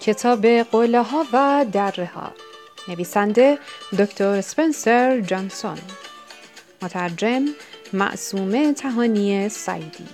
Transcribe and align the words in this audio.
کتاب 0.00 0.46
قله 0.46 1.02
ها 1.02 1.24
و 1.32 1.66
دره 1.72 2.06
ها 2.06 2.32
نویسنده 2.88 3.58
دکتر 3.98 4.40
سپنسر 4.40 5.20
جانسون. 5.20 5.78
مترجم 6.82 7.44
معصومه 7.92 8.72
تهانی 8.72 9.48
سعیدی. 9.48 10.08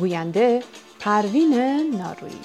گوینده 0.00 0.62
پروین 1.00 1.54
نارویی 1.96 2.40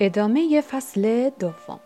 ادامه 0.00 0.60
فصل 0.60 1.30
دوم. 1.38 1.80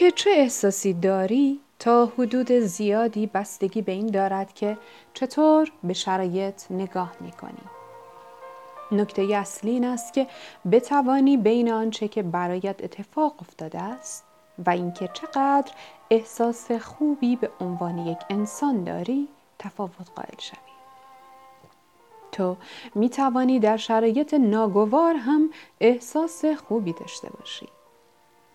اینکه 0.00 0.16
چه 0.16 0.30
احساسی 0.30 0.92
داری 0.92 1.60
تا 1.78 2.06
حدود 2.06 2.52
زیادی 2.52 3.26
بستگی 3.26 3.82
به 3.82 3.92
این 3.92 4.06
دارد 4.06 4.54
که 4.54 4.78
چطور 5.14 5.72
به 5.84 5.92
شرایط 5.92 6.62
نگاه 6.70 7.12
می 7.20 7.32
کنی. 7.32 7.62
نکته 8.92 9.22
اصلی 9.22 9.70
این 9.70 9.84
است 9.84 10.14
که 10.14 10.26
بتوانی 10.72 11.36
بین 11.36 11.72
آنچه 11.72 12.08
که 12.08 12.22
برایت 12.22 12.84
اتفاق 12.84 13.34
افتاده 13.40 13.82
است 13.82 14.24
و 14.66 14.70
اینکه 14.70 15.08
چقدر 15.12 15.72
احساس 16.10 16.72
خوبی 16.72 17.36
به 17.36 17.50
عنوان 17.60 17.98
یک 17.98 18.18
انسان 18.30 18.84
داری 18.84 19.28
تفاوت 19.58 20.10
قائل 20.16 20.38
شوی. 20.38 20.58
تو 22.32 22.56
می 22.94 23.10
توانی 23.10 23.60
در 23.60 23.76
شرایط 23.76 24.34
ناگوار 24.34 25.14
هم 25.14 25.50
احساس 25.80 26.44
خوبی 26.44 26.92
داشته 26.92 27.28
باشی. 27.38 27.68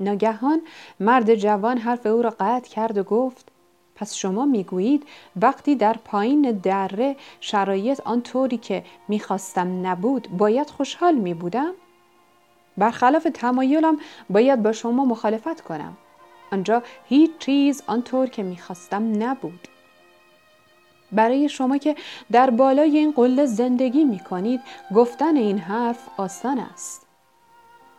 ناگهان 0.03 0.62
مرد 0.99 1.35
جوان 1.35 1.77
حرف 1.77 2.05
او 2.05 2.21
را 2.21 2.29
قطع 2.40 2.70
کرد 2.70 2.98
و 2.98 3.04
گفت 3.04 3.51
پس 3.96 4.15
شما 4.15 4.45
می‌گویید 4.45 5.04
وقتی 5.41 5.76
در 5.76 5.93
پایین 6.05 6.41
دره 6.51 7.15
شرایط 7.40 8.01
آنطوری 8.05 8.57
که 8.57 8.84
می‌خواستم 9.07 9.87
نبود 9.87 10.27
باید 10.37 10.70
خوشحال 10.70 11.15
میبودم؟ 11.15 11.73
برخلاف 12.77 13.27
تمایلم 13.34 13.98
باید 14.29 14.63
با 14.63 14.71
شما 14.71 15.05
مخالفت 15.05 15.62
کنم. 15.62 15.98
آنجا 16.51 16.84
هیچ 17.05 17.32
چیز 17.40 17.84
آنطور 17.88 18.27
که 18.27 18.43
می‌خواستم 18.43 19.23
نبود. 19.23 19.67
برای 21.12 21.49
شما 21.49 21.77
که 21.77 21.95
در 22.32 22.49
بالای 22.49 22.98
این 22.98 23.12
قله 23.12 23.45
زندگی 23.45 24.04
می 24.04 24.20
کنید 24.20 24.62
گفتن 24.95 25.35
این 25.35 25.57
حرف 25.57 26.10
آسان 26.17 26.60
است. 26.60 27.07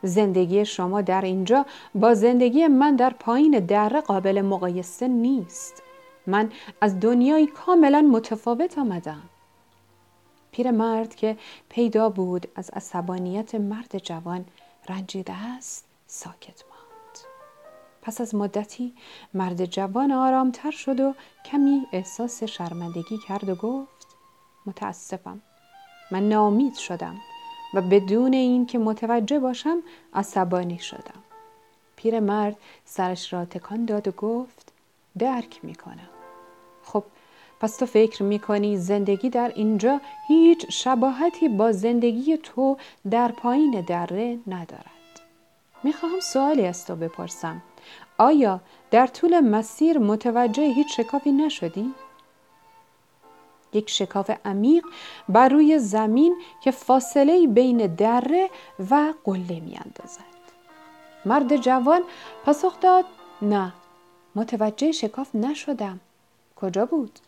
زندگی 0.05 0.65
شما 0.65 1.01
در 1.01 1.21
اینجا 1.21 1.67
با 1.95 2.15
زندگی 2.15 2.67
من 2.67 2.97
در 2.97 3.11
پایین 3.11 3.51
دره 3.51 4.01
قابل 4.01 4.43
مقایسه 4.43 5.09
نیست. 5.09 5.83
من 6.27 6.53
از 6.81 7.01
دنیای 7.01 7.47
کاملا 7.47 8.03
متفاوت 8.03 8.79
آمدم. 8.79 9.23
مرد 10.59 11.15
که 11.15 11.37
پیدا 11.69 12.09
بود 12.09 12.49
از 12.57 12.71
عصبانیت 12.71 13.55
مرد 13.55 13.99
جوان 13.99 14.45
رنجیده 14.89 15.33
است 15.33 15.85
ساکت 16.07 16.65
ماند. 16.71 17.19
پس 18.03 18.21
از 18.21 18.35
مدتی 18.35 18.95
مرد 19.35 19.65
جوان 19.65 20.13
آرامتر 20.13 20.71
شد 20.71 21.01
و 21.01 21.15
کمی 21.45 21.87
احساس 21.93 22.45
شرمندگی 22.45 23.19
کرد 23.29 23.49
و 23.49 23.55
گفت 23.55 24.07
متاسفم 24.67 25.43
من 26.11 26.29
ناامید 26.29 26.75
شدم 26.75 27.17
و 27.75 27.81
بدون 27.81 28.33
اینکه 28.33 28.79
متوجه 28.79 29.39
باشم 29.39 29.79
عصبانی 30.15 30.79
شدم. 30.79 31.23
پیرمرد 31.97 32.57
سرش 32.85 33.33
را 33.33 33.45
تکان 33.45 33.85
داد 33.85 34.09
و 34.09 34.11
گفت 34.11 34.73
درک 35.19 35.61
می‌کنم. 35.63 36.09
خب 36.85 37.05
پس 37.61 37.77
تو 37.77 37.87
فکر 37.87 38.23
می‌کنی 38.23 38.77
زندگی 38.77 39.31
در 39.31 39.53
اینجا 39.55 40.01
هیچ 40.29 40.67
شباهتی 40.71 41.49
با 41.49 41.73
زندگی 41.73 42.37
تو 42.37 42.77
در 43.11 43.33
پایین 43.33 43.81
دره 43.81 44.39
ندارد؟ 44.47 45.21
می‌خواهم 45.83 46.21
سوالی 46.21 46.67
از 46.67 46.87
تو 46.87 46.97
بپرسم. 46.97 47.63
آیا 48.19 48.61
در 48.91 49.07
طول 49.07 49.41
مسیر 49.41 49.99
متوجه 49.99 50.63
هیچ 50.63 50.97
شکافی 50.97 51.33
نشدی؟ 51.33 51.95
یک 53.75 53.91
شکاف 53.91 54.31
عمیق 54.45 54.85
بر 55.29 55.49
روی 55.49 55.79
زمین 55.79 56.37
که 56.61 56.71
فاصله 56.71 57.47
بین 57.47 57.87
دره 57.87 58.51
و 58.91 59.15
قله 59.25 59.61
می 59.61 59.77
اندازد. 59.85 60.35
مرد 61.25 61.57
جوان 61.57 62.03
پاسخ 62.45 62.81
داد 62.81 63.05
نه 63.43 63.73
متوجه 64.35 64.93
شکاف 64.93 65.35
نشدم 65.35 66.01
کجا 66.57 66.87
بود؟ 66.87 67.19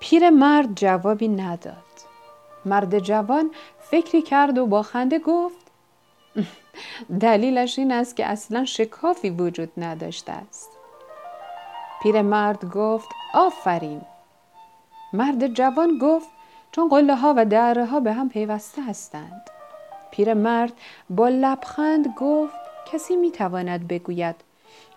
پیر 0.00 0.30
مرد 0.30 0.74
جوابی 0.74 1.28
نداد 1.28 1.74
مرد 2.64 2.98
جوان 2.98 3.50
فکری 3.90 4.22
کرد 4.22 4.58
و 4.58 4.66
با 4.66 4.82
خنده 4.82 5.18
گفت 5.18 5.66
دلیلش 7.20 7.78
این 7.78 7.92
است 7.92 8.16
که 8.16 8.26
اصلا 8.26 8.64
شکافی 8.64 9.30
وجود 9.30 9.72
نداشته 9.76 10.32
است 10.32 10.70
پیرمرد 12.02 12.64
گفت 12.64 13.08
آفرین 13.34 14.00
مرد 15.12 15.46
جوان 15.46 15.98
گفت 15.98 16.28
چون 16.72 16.88
قله 16.88 17.14
ها 17.14 17.34
و 17.36 17.44
دره 17.44 17.86
ها 17.86 18.00
به 18.00 18.12
هم 18.12 18.28
پیوسته 18.28 18.82
هستند 18.82 19.50
پیرمرد 20.10 20.72
با 21.10 21.28
لبخند 21.28 22.14
گفت 22.16 22.56
کسی 22.92 23.16
می 23.16 23.30
تواند 23.30 23.88
بگوید 23.88 24.36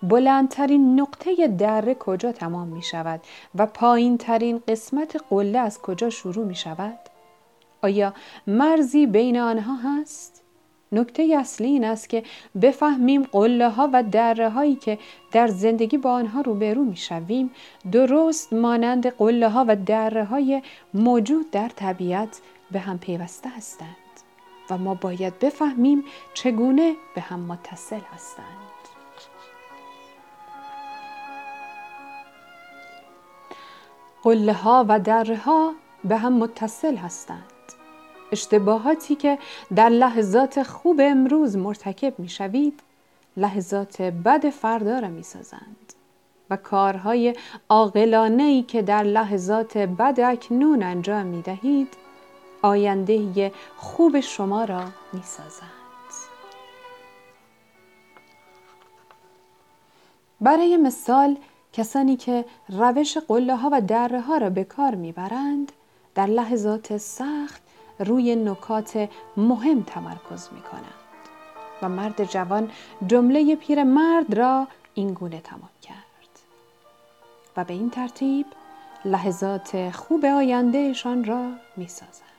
بلندترین 0.03 1.00
نقطه 1.00 1.47
دره 1.47 1.96
کجا 1.96 2.31
تمام 2.31 2.68
می 2.68 2.84
شود 2.84 3.22
و 3.56 3.66
پایین 3.66 4.18
ترین 4.18 4.62
قسمت 4.68 5.24
قله 5.30 5.59
از 5.59 5.81
کجا 5.81 6.09
شروع 6.09 6.46
می 6.46 6.56
شود؟ 6.56 7.00
آیا 7.81 8.14
مرزی 8.47 9.08
بین 9.08 9.38
آنها 9.40 9.76
هست؟ 9.76 10.44
نکته 10.92 11.36
اصلی 11.40 11.68
این 11.68 11.84
است 11.84 12.10
که 12.10 12.24
بفهمیم 12.62 13.24
قله 13.24 13.70
ها 13.70 13.90
و 13.94 14.04
دره 14.04 14.50
هایی 14.50 14.76
که 14.76 14.98
در 15.32 15.48
زندگی 15.48 15.98
با 15.98 16.12
آنها 16.12 16.42
روبرو 16.42 16.84
می 16.84 16.98
شویم 16.98 17.52
درست 17.92 18.54
مانند 18.54 19.08
قله 19.08 19.50
ها 19.50 19.66
و 19.68 19.76
دره 19.76 20.24
های 20.24 20.62
موجود 20.94 21.52
در 21.52 21.70
طبیعت 21.70 22.42
به 22.72 22.80
هم 22.80 23.00
پیوسته 23.00 23.50
هستند 23.50 23.96
و 24.70 24.78
ما 24.78 24.94
باید 24.94 25.40
بفهمیم 25.40 26.04
چگونه 26.34 26.96
به 27.16 27.22
هم 27.22 27.40
متصل 27.40 28.02
هستند. 28.14 28.46
قله 34.24 34.54
ها 34.54 34.86
و 34.88 35.00
دره 35.00 35.38
ها 35.38 35.74
به 36.04 36.18
هم 36.18 36.34
متصل 36.34 36.96
هستند. 36.96 37.59
اشتباهاتی 38.31 39.16
که 39.16 39.38
در 39.75 39.90
لحظات 39.90 40.63
خوب 40.63 41.01
امروز 41.03 41.57
مرتکب 41.57 42.19
می 42.19 42.29
شوید 42.29 42.79
لحظات 43.38 44.01
بد 44.01 44.50
فردا 44.50 45.00
را 45.00 45.07
می 45.07 45.23
سازند 45.23 45.94
و 46.50 46.56
کارهای 46.56 47.35
عاقلانه 47.69 48.44
ای 48.44 48.63
که 48.63 48.81
در 48.81 49.03
لحظات 49.03 49.78
بد 49.78 50.19
اکنون 50.19 50.84
انجام 50.84 51.25
می 51.25 51.41
دهید 51.41 51.94
آینده 52.62 53.51
خوب 53.78 54.19
شما 54.19 54.63
را 54.63 54.84
می 55.13 55.23
سازند. 55.23 55.69
برای 60.41 60.78
مثال 60.78 61.38
کسانی 61.73 62.16
که 62.16 62.46
روش 62.69 63.17
قله 63.17 63.56
ها 63.56 63.69
و 63.72 63.81
دره 63.81 64.22
ها 64.22 64.38
را 64.38 64.50
به 64.50 64.63
کار 64.63 64.96
می‌برند 64.96 65.72
در 66.16 66.25
لحظات 66.25 66.97
سخت 66.97 67.61
روی 68.00 68.36
نکات 68.36 69.10
مهم 69.38 69.84
تمرکز 69.84 70.50
می 70.52 70.62
کنند 70.62 70.94
و 71.82 71.90
مرد 71.90 72.23
جوان 72.23 72.72
جمله 73.08 73.56
پیر 73.56 73.84
مرد 73.84 74.34
را 74.34 74.68
این 74.94 75.14
گونه 75.14 75.41
تمام 75.41 75.70
کرد 75.82 75.96
و 77.58 77.64
به 77.64 77.73
این 77.73 77.90
ترتیب 77.90 78.46
لحظات 79.06 79.91
خوب 79.91 80.26
آیندهشان 80.26 81.23
را 81.23 81.52
می 81.78 81.88
سازند. 81.88 82.29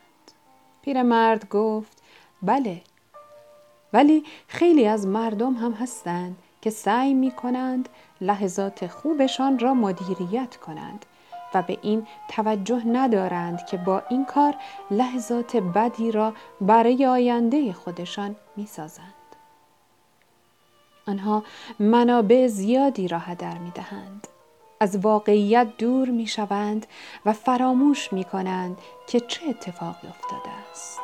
مرد 0.87 1.49
گفت 1.49 2.02
بله 2.43 2.82
ولی 3.93 4.25
خیلی 4.49 4.87
از 4.87 5.06
مردم 5.06 5.55
هم 5.55 5.73
هستند 5.73 6.37
که 6.62 6.70
سعی 6.70 7.14
می 7.14 7.31
کنند 7.31 7.88
لحظات 8.20 8.87
خوبشان 8.87 9.58
را 9.58 9.75
مدیریت 9.75 10.56
کنند 10.56 11.06
و 11.55 11.62
به 11.62 11.79
این 11.82 12.06
توجه 12.29 12.82
ندارند 12.87 13.67
که 13.67 13.76
با 13.76 14.02
این 14.08 14.25
کار 14.25 14.55
لحظات 14.91 15.56
بدی 15.56 16.12
را 16.12 16.35
برای 16.61 17.06
آینده 17.06 17.73
خودشان 17.73 18.37
می 18.56 18.67
سازند. 18.67 19.14
آنها 21.08 21.44
منابع 21.79 22.47
زیادی 22.47 23.08
را 23.08 23.19
هدر 23.19 23.58
می 23.58 23.70
دهند. 23.70 24.26
از 24.81 24.97
واقعیت 24.97 25.76
دور 25.79 26.08
می 26.08 26.26
شوند 26.26 26.87
و 27.26 27.32
فراموش 27.32 28.12
می 28.12 28.25
کنند 28.25 28.79
که 29.06 29.20
چه 29.20 29.49
اتفاقی 29.49 30.08
افتاده 30.08 30.50
است. 30.70 31.00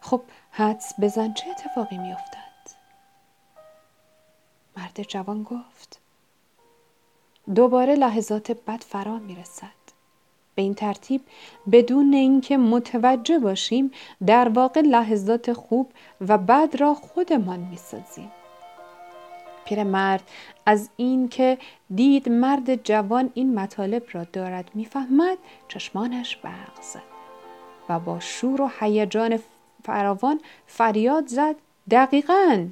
خب 0.00 0.20
حدس 0.50 0.92
بزن 1.00 1.32
چه 1.32 1.50
اتفاقی 1.50 1.98
می 1.98 2.12
افتد؟ 2.12 2.38
مرد 4.76 5.02
جوان 5.02 5.42
گفت 5.42 6.00
دوباره 7.54 7.94
لحظات 7.94 8.52
بد 8.52 8.80
فرا 8.80 9.18
می 9.18 9.36
رسد. 9.36 9.78
به 10.54 10.62
این 10.62 10.74
ترتیب 10.74 11.20
بدون 11.72 12.12
اینکه 12.12 12.56
متوجه 12.56 13.38
باشیم 13.38 13.90
در 14.26 14.48
واقع 14.48 14.80
لحظات 14.80 15.52
خوب 15.52 15.92
و 16.28 16.38
بد 16.38 16.76
را 16.78 16.94
خودمان 16.94 17.60
می 17.60 17.76
سازیم. 17.76 18.30
پیرمرد 19.64 20.30
از 20.66 20.90
اینکه 20.96 21.58
دید 21.94 22.28
مرد 22.28 22.84
جوان 22.84 23.30
این 23.34 23.54
مطالب 23.54 24.02
را 24.12 24.24
دارد 24.24 24.70
می‌فهمد 24.74 25.38
چشمانش 25.68 26.36
برق 26.36 27.02
و 27.88 28.00
با 28.00 28.20
شور 28.20 28.60
و 28.60 28.70
هیجان 28.80 29.38
فراوان 29.84 30.40
فریاد 30.66 31.26
زد 31.26 31.56
دقیقا 31.90 32.66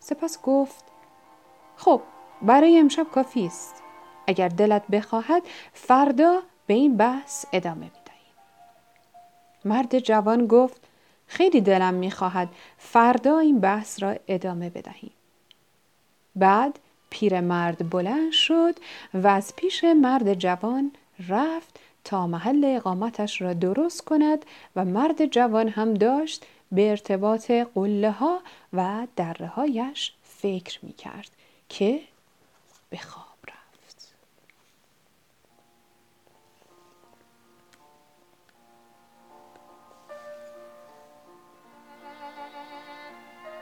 سپس 0.00 0.42
گفت 0.42 0.84
خب 1.76 2.00
برای 2.42 2.78
امشب 2.78 3.06
کافی 3.14 3.46
است. 3.46 3.82
اگر 4.26 4.48
دلت 4.48 4.86
بخواهد 4.86 5.42
فردا 5.72 6.40
به 6.66 6.74
این 6.74 6.96
بحث 6.96 7.44
ادامه 7.52 7.84
می‌دهیم. 7.84 8.34
مرد 9.64 9.98
جوان 9.98 10.46
گفت 10.46 10.80
خیلی 11.26 11.60
دلم 11.60 11.94
می‌خواهد 11.94 12.48
فردا 12.78 13.38
این 13.38 13.60
بحث 13.60 14.02
را 14.02 14.16
ادامه 14.28 14.70
بدهیم. 14.70 15.12
بعد 16.36 16.78
پیرمرد 17.10 17.90
بلند 17.90 18.32
شد 18.32 18.74
و 19.14 19.26
از 19.26 19.56
پیش 19.56 19.84
مرد 19.84 20.34
جوان 20.34 20.92
رفت 21.28 21.80
تا 22.04 22.26
محل 22.26 22.64
اقامتش 22.76 23.42
را 23.42 23.52
درست 23.52 24.04
کند 24.04 24.44
و 24.76 24.84
مرد 24.84 25.26
جوان 25.26 25.68
هم 25.68 25.94
داشت 25.94 26.46
به 26.72 26.90
ارتباط 26.90 27.50
قله 27.50 28.10
ها 28.10 28.40
و 28.72 29.06
دره 29.16 29.46
هایش 29.46 30.12
فکر 30.22 30.78
می 30.82 30.92
کرد 30.92 31.30
که 31.68 32.00
espejo. 32.90 33.29